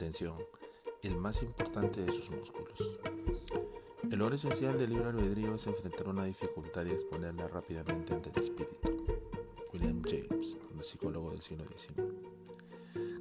[0.00, 0.32] Atención,
[1.02, 2.96] el más importante de sus músculos.
[4.10, 8.42] El logro esencial del libre albedrío es enfrentar una dificultad y exponerla rápidamente ante el
[8.42, 8.88] espíritu.
[9.74, 12.00] William James, un psicólogo del siglo XIX.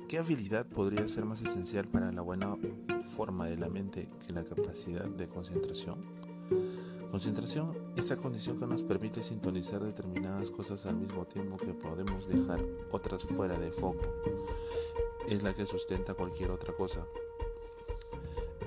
[0.08, 2.56] ¿Qué habilidad podría ser más esencial para la buena
[3.14, 6.02] forma de la mente que la capacidad de concentración?
[7.12, 12.64] Concentración, esa condición que nos permite sintonizar determinadas cosas al mismo tiempo que podemos dejar
[12.94, 14.06] otras fuera de foco
[15.30, 17.06] es la que sustenta cualquier otra cosa.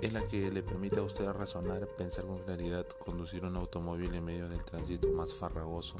[0.00, 4.24] Es la que le permite a usted razonar, pensar con claridad, conducir un automóvil en
[4.24, 5.96] medio del tránsito más farragoso,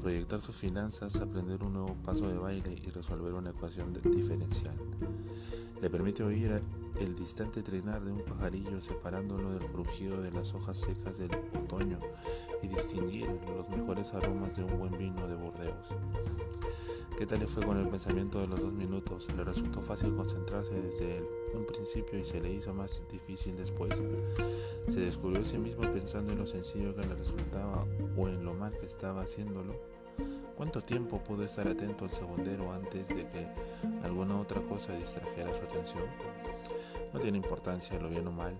[0.00, 4.74] proyectar sus finanzas, aprender un nuevo paso de baile y resolver una ecuación diferencial.
[5.82, 6.62] Le permite oír
[7.00, 11.98] el distante trinar de un pajarillo separándolo del crujido de las hojas secas del otoño
[12.62, 15.74] y distinguir los mejores aromas de un buen vino de Bordeaux.
[17.16, 19.28] ¿Qué tal le fue con el pensamiento de los dos minutos?
[19.36, 21.22] ¿Le resultó fácil concentrarse desde
[21.54, 24.02] un principio y se le hizo más difícil después?
[24.88, 28.54] ¿Se descubrió a sí mismo pensando en lo sencillo que le resultaba o en lo
[28.54, 29.74] mal que estaba haciéndolo?
[30.56, 33.46] ¿Cuánto tiempo pudo estar atento al segundero antes de que
[34.02, 36.04] alguna otra cosa distrajera su atención?
[37.12, 38.56] No tiene importancia lo bien o mal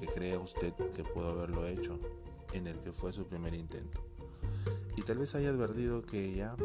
[0.00, 1.98] que crea usted que pudo haberlo hecho
[2.52, 4.00] en el que fue su primer intento
[4.96, 6.56] y tal vez haya advertido que ya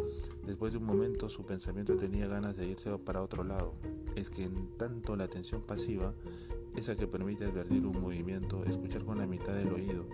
[0.46, 3.74] después de un momento su pensamiento tenía ganas de irse para otro lado.
[4.16, 6.14] Es que en tanto la atención pasiva,
[6.76, 10.06] esa que permite advertir un movimiento, escuchar con la mitad del oído,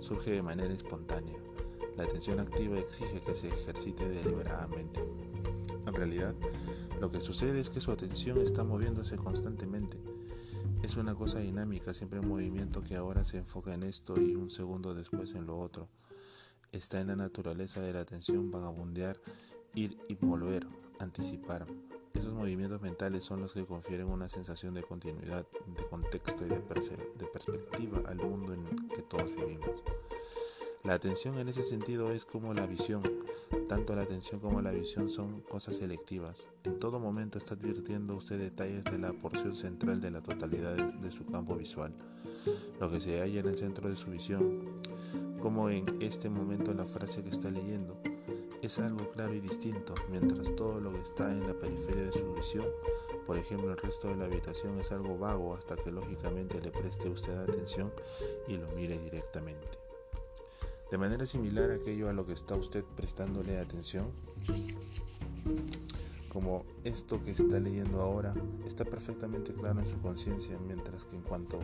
[0.00, 1.34] surge de manera espontánea.
[1.98, 5.00] La atención activa exige que se ejercite deliberadamente.
[5.84, 6.32] En realidad,
[7.00, 10.00] lo que sucede es que su atención está moviéndose constantemente.
[10.84, 14.48] Es una cosa dinámica, siempre en movimiento que ahora se enfoca en esto y un
[14.48, 15.88] segundo después en lo otro.
[16.70, 19.20] Está en la naturaleza de la atención vagabundear,
[19.74, 20.68] ir y volver,
[21.00, 21.66] anticipar.
[22.14, 26.60] Esos movimientos mentales son los que confieren una sensación de continuidad, de contexto y de,
[26.60, 29.82] de perspectiva al mundo en el que todos vivimos.
[30.84, 33.02] La atención en ese sentido es como la visión.
[33.68, 36.48] Tanto la atención como la visión son cosas selectivas.
[36.64, 41.12] En todo momento está advirtiendo usted detalles de la porción central de la totalidad de
[41.12, 41.94] su campo visual,
[42.80, 44.78] lo que se halla en el centro de su visión
[45.40, 47.96] como en este momento la frase que está leyendo
[48.60, 52.34] es algo claro y distinto, mientras todo lo que está en la periferia de su
[52.34, 52.66] visión,
[53.24, 57.08] por ejemplo el resto de la habitación, es algo vago hasta que lógicamente le preste
[57.08, 57.92] usted atención
[58.48, 59.87] y lo mire directamente.
[60.90, 64.10] De manera similar a aquello a lo que está usted prestándole atención,
[66.32, 68.32] como esto que está leyendo ahora,
[68.64, 71.58] está perfectamente claro en su conciencia, mientras que en cuanto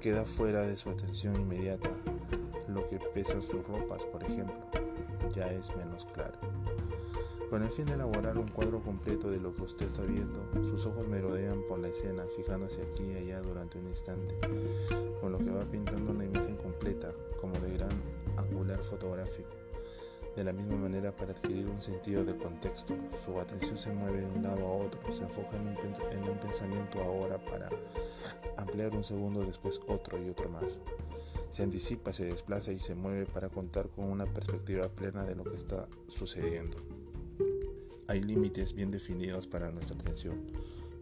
[0.00, 1.90] queda fuera de su atención inmediata,
[2.68, 4.54] lo que pesan sus ropas, por ejemplo,
[5.34, 6.38] ya es menos claro.
[7.50, 10.84] Con el fin de elaborar un cuadro completo de lo que usted está viendo, sus
[10.86, 14.36] ojos merodean por la escena, fijándose aquí y allá durante un instante,
[15.20, 17.12] con lo que va pintando una imagen completa,
[18.76, 19.50] angular fotográfico.
[20.36, 22.94] De la misma manera, para adquirir un sentido del contexto,
[23.24, 25.76] su atención se mueve de un lado a otro, se enfoca en un,
[26.10, 27.70] en un pensamiento ahora para
[28.58, 30.80] ampliar un segundo después otro y otro más
[31.48, 35.44] se anticipa, se desplaza y se mueve para contar con una perspectiva plena de lo
[35.44, 36.76] que está sucediendo.
[38.08, 40.44] Hay límites bien definidos para nuestra atención.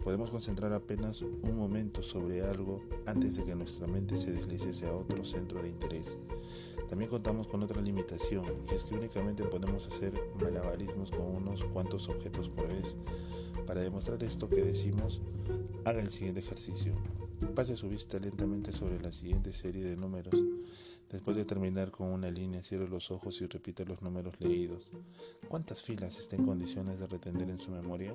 [0.04, 4.94] Podemos concentrar apenas un momento sobre algo antes de que nuestra mente se deslice hacia
[4.94, 6.18] otro centro de interés.
[6.90, 10.12] También contamos con otra limitación y es que únicamente podemos hacer
[10.42, 12.94] malabarismos con unos cuantos objetos por vez.
[13.66, 15.22] Para demostrar esto que decimos,
[15.86, 16.92] haga el siguiente ejercicio.
[17.54, 20.34] Pase su vista lentamente sobre la siguiente serie de números.
[21.10, 24.90] Después de terminar con una línea, cierre los ojos y repite los números leídos.
[25.48, 28.14] ¿Cuántas filas está en condiciones de retener en su memoria?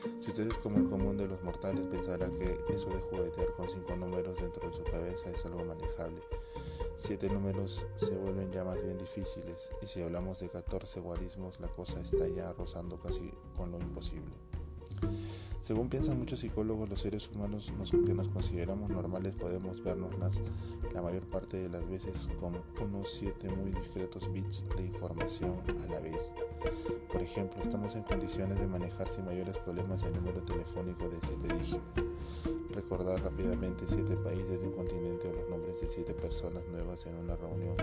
[0.00, 0.50] 2 6 1 9 4 1 7 2 1 1 9 6 9 si usted
[0.50, 4.36] es como el común de los mortales pensará que eso de juguetear con 5 números
[4.36, 6.22] dentro de su cabeza es algo manejable.
[6.96, 11.68] 7 números se vuelven ya más bien difíciles y si hablamos de 14 guarismos la
[11.68, 14.32] cosa está ya rozando casi con lo imposible
[15.62, 17.70] Según piensan muchos psicólogos, los seres humanos
[18.04, 20.10] que nos consideramos normales podemos vernos
[20.92, 25.86] la mayor parte de las veces con unos 7 muy discretos bits de información a
[25.86, 26.32] la vez.
[27.12, 31.54] Por ejemplo, estamos en condiciones de manejar sin mayores problemas el número telefónico de 7
[31.54, 31.80] dígitos,
[32.74, 37.14] recordar rápidamente 7 países de un continente o los nombres de 7 personas nuevas en
[37.14, 37.76] una reunión.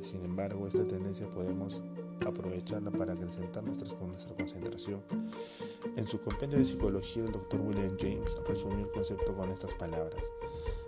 [0.00, 1.82] Sin embargo, esta tendencia podemos
[2.26, 5.02] aprovecharla para acrecentar nuestra, nuestra concentración.
[5.96, 7.60] En su compendio de psicología, el Dr.
[7.60, 10.22] William James resumió el concepto con estas palabras.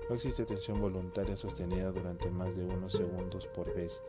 [0.09, 4.01] No existe atención voluntaria sostenida durante más de unos segundos por vez.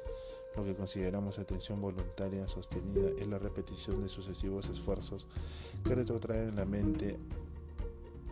[0.56, 5.28] Lo que consideramos atención voluntaria sostenida es la repetición de sucesivos esfuerzos
[5.84, 7.20] que retrotraen la mente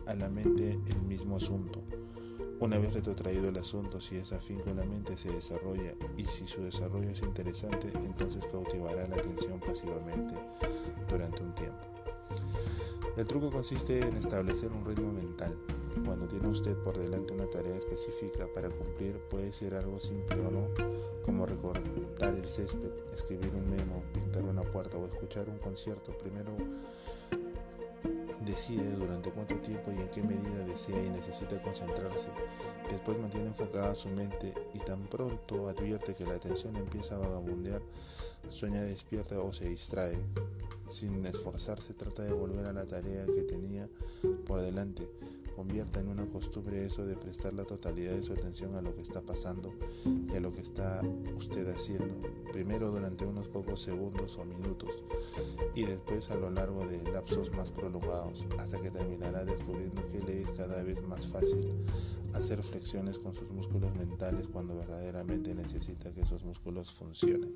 [0.06, 1.82] a la mente el mismo asunto.
[2.60, 6.46] Una vez retrotraído el asunto, si es afín con la mente, se desarrolla y si
[6.46, 10.34] su desarrollo es interesante, entonces cautivará la atención pasivamente
[11.10, 11.80] durante un tiempo.
[13.16, 15.54] El truco consiste en establecer un ritmo mental.
[16.04, 20.50] Cuando tiene usted por delante una tarea específica para cumplir, puede ser algo simple o
[20.50, 20.68] no,
[21.46, 26.16] recortar el césped, escribir un memo, pintar una puerta o escuchar un concierto.
[26.18, 26.56] Primero
[28.44, 32.28] decide durante cuánto tiempo y en qué medida desea y necesita concentrarse.
[32.90, 37.82] Después mantiene enfocada su mente y tan pronto advierte que la atención empieza a vagabundear,
[38.50, 40.18] sueña despierta o se distrae.
[40.90, 43.88] Sin esforzarse trata de volver a la tarea que tenía
[44.46, 45.08] por delante
[45.54, 49.02] convierta en una costumbre eso de prestar la totalidad de su atención a lo que
[49.02, 49.72] está pasando
[50.04, 51.00] y a lo que está
[51.36, 52.14] usted haciendo,
[52.52, 54.90] primero durante unos pocos segundos o minutos
[55.74, 60.40] y después a lo largo de lapsos más prolongados, hasta que terminará descubriendo que le
[60.40, 61.72] es cada vez más fácil
[62.34, 67.54] hacer flexiones con sus músculos mentales cuando verdaderamente necesita que esos músculos funcionen.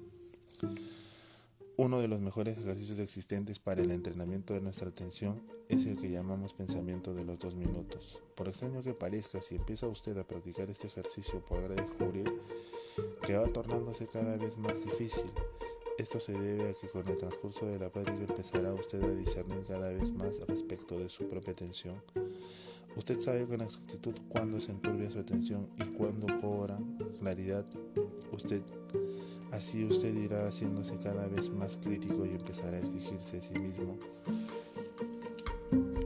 [1.80, 6.10] Uno de los mejores ejercicios existentes para el entrenamiento de nuestra atención es el que
[6.10, 8.19] llamamos pensamiento de los dos minutos.
[8.34, 12.32] Por extraño que parezca, si empieza usted a practicar este ejercicio podrá descubrir
[13.25, 15.30] que va tornándose cada vez más difícil.
[15.98, 19.62] Esto se debe a que con el transcurso de la práctica empezará usted a discernir
[19.69, 22.02] cada vez más respecto de su propia atención.
[22.96, 26.76] Usted sabe con exactitud cuándo se enturbia su atención y cuándo cobra
[27.20, 27.64] claridad.
[28.32, 28.62] Usted
[29.50, 33.98] Así usted irá haciéndose cada vez más crítico y empezará a exigirse a sí mismo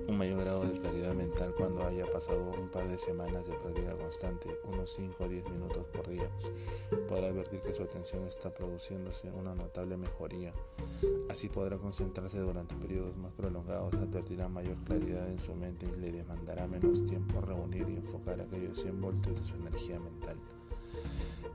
[0.09, 3.97] un mayor grado de claridad mental cuando haya pasado un par de semanas de práctica
[3.97, 6.31] constante, unos 5 o 10 minutos por día.
[7.09, 10.52] Podrá advertir que su atención está produciéndose una notable mejoría.
[11.31, 16.12] Así podrá concentrarse durante periodos más prolongados, advertirá mayor claridad en su mente y le
[16.12, 20.37] demandará menos tiempo reunir y enfocar aquellos 100 voltios de su energía mental.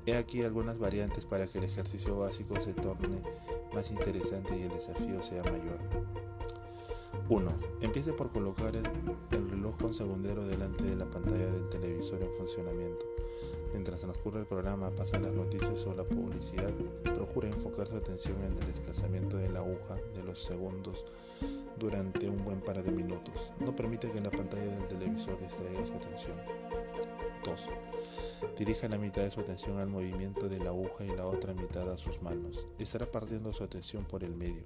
[0.07, 3.21] He aquí algunas variantes para que el ejercicio básico se torne
[3.73, 5.79] más interesante y el desafío sea mayor.
[7.27, 7.51] 1.
[7.81, 8.85] Empiece por colocar el,
[9.49, 13.05] reloj con segundero delante de la pantalla del televisor en funcionamiento.
[13.73, 16.73] Mientras transcurre el programa, pasan las noticias o la publicidad,
[17.13, 21.03] procure enfocar su atención en el desplazamiento de la aguja de los segundos
[21.77, 23.33] durante un buen par de minutos.
[23.59, 26.37] No permite que la pantalla del televisor distraiga su atención.
[27.43, 27.59] 2.
[28.57, 31.91] Dirija la mitad de su atención al movimiento de la aguja y la otra mitad
[31.91, 32.65] a sus manos.
[32.79, 34.63] Estará partiendo su atención por el medio.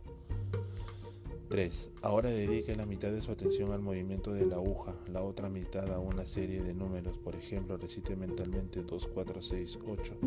[1.50, 1.90] 3.
[2.02, 5.92] Ahora dedique la mitad de su atención al movimiento de la aguja, la otra mitad
[5.92, 7.18] a una serie de números.
[7.18, 10.18] Por ejemplo, recite mentalmente 2, 4, 6, 8,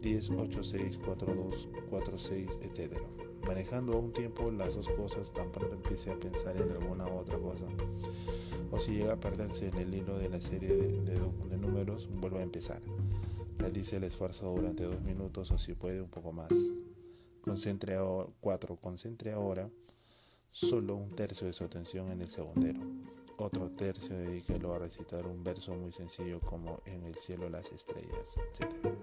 [0.00, 3.00] 10, 8, 6, 4, 2, 4, 6, etc.
[3.46, 7.38] manejando a un tiempo las dos cosas, tan pronto empiece a pensar en alguna otra
[7.38, 7.66] cosa.
[8.70, 12.42] O si llega a perderse en el hilo de la serie de, números, vuelva a
[12.42, 12.82] empezar.
[13.58, 16.50] Realice el esfuerzo durante dos minutos o si puede un poco más.
[17.42, 17.96] Concentre
[18.40, 18.76] 4.
[18.76, 19.70] Concentre ahora
[20.50, 22.80] solo un tercio de su atención en el segundero.
[23.44, 28.38] Otro tercio dedíquelo a recitar un verso muy sencillo como En el cielo las estrellas,
[28.38, 28.94] etc.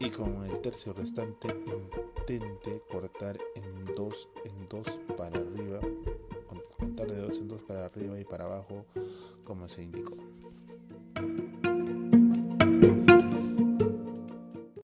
[0.00, 5.78] Y con el tercio restante intente cortar en dos en dos para arriba,
[6.80, 8.84] contar de dos en dos para arriba y para abajo
[9.44, 10.16] como se indicó.